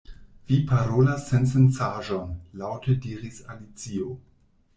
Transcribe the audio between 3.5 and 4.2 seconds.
Alicio.